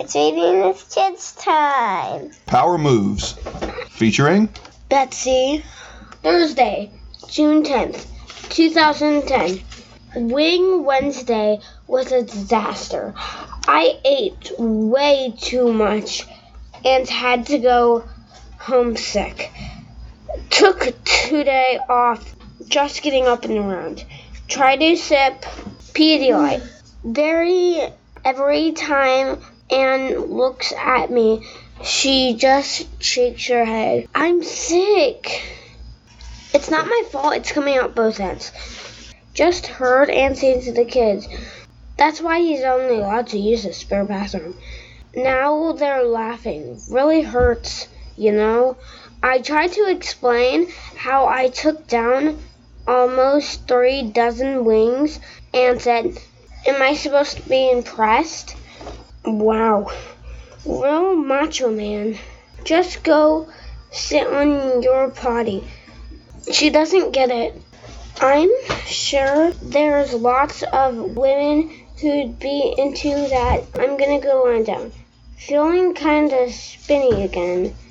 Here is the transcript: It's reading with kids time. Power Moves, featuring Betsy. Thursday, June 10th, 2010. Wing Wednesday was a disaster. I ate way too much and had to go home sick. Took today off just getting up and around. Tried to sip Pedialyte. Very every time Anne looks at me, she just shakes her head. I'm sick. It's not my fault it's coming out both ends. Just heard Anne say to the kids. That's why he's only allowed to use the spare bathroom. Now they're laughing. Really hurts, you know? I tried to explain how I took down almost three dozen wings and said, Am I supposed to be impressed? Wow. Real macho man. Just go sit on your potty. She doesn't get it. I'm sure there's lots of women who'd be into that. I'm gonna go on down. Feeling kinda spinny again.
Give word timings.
It's 0.00 0.14
reading 0.14 0.64
with 0.64 0.88
kids 0.94 1.34
time. 1.34 2.30
Power 2.46 2.78
Moves, 2.78 3.32
featuring 3.90 4.48
Betsy. 4.88 5.64
Thursday, 6.22 6.92
June 7.28 7.64
10th, 7.64 8.06
2010. 8.48 10.28
Wing 10.28 10.84
Wednesday 10.84 11.58
was 11.88 12.12
a 12.12 12.22
disaster. 12.22 13.12
I 13.16 13.98
ate 14.04 14.52
way 14.56 15.34
too 15.36 15.72
much 15.72 16.24
and 16.84 17.08
had 17.08 17.46
to 17.46 17.58
go 17.58 18.04
home 18.60 18.96
sick. 18.96 19.50
Took 20.50 20.94
today 21.04 21.80
off 21.88 22.36
just 22.68 23.02
getting 23.02 23.26
up 23.26 23.44
and 23.44 23.58
around. 23.58 24.04
Tried 24.46 24.76
to 24.76 24.96
sip 24.96 25.42
Pedialyte. 25.92 26.64
Very 27.02 27.80
every 28.24 28.70
time 28.72 29.38
Anne 29.70 30.18
looks 30.18 30.72
at 30.72 31.10
me, 31.10 31.46
she 31.82 32.34
just 32.34 33.02
shakes 33.02 33.46
her 33.48 33.64
head. 33.64 34.08
I'm 34.14 34.42
sick. 34.42 35.42
It's 36.54 36.70
not 36.70 36.86
my 36.86 37.02
fault 37.10 37.34
it's 37.34 37.52
coming 37.52 37.76
out 37.76 37.94
both 37.94 38.20
ends. 38.20 38.50
Just 39.34 39.66
heard 39.66 40.10
Anne 40.10 40.34
say 40.34 40.60
to 40.60 40.72
the 40.72 40.84
kids. 40.84 41.28
That's 41.96 42.20
why 42.20 42.40
he's 42.40 42.62
only 42.62 42.96
allowed 42.96 43.28
to 43.28 43.38
use 43.38 43.64
the 43.64 43.72
spare 43.72 44.04
bathroom. 44.04 44.56
Now 45.14 45.72
they're 45.72 46.04
laughing. 46.04 46.80
Really 46.90 47.22
hurts, 47.22 47.88
you 48.16 48.32
know? 48.32 48.76
I 49.22 49.38
tried 49.40 49.72
to 49.72 49.90
explain 49.90 50.68
how 50.96 51.26
I 51.26 51.48
took 51.48 51.86
down 51.86 52.38
almost 52.86 53.68
three 53.68 54.02
dozen 54.02 54.64
wings 54.64 55.20
and 55.52 55.80
said, 55.80 56.18
Am 56.66 56.80
I 56.80 56.94
supposed 56.94 57.36
to 57.36 57.48
be 57.48 57.70
impressed? 57.70 58.56
Wow. 59.28 59.90
Real 60.64 61.14
macho 61.14 61.70
man. 61.70 62.16
Just 62.64 63.02
go 63.02 63.48
sit 63.90 64.26
on 64.26 64.82
your 64.82 65.10
potty. 65.10 65.64
She 66.50 66.70
doesn't 66.70 67.12
get 67.12 67.30
it. 67.30 67.54
I'm 68.20 68.50
sure 68.86 69.52
there's 69.62 70.14
lots 70.14 70.62
of 70.62 70.96
women 70.96 71.70
who'd 72.00 72.38
be 72.38 72.74
into 72.78 73.10
that. 73.28 73.64
I'm 73.74 73.98
gonna 73.98 74.20
go 74.20 74.54
on 74.54 74.64
down. 74.64 74.92
Feeling 75.36 75.92
kinda 75.92 76.50
spinny 76.50 77.22
again. 77.22 77.74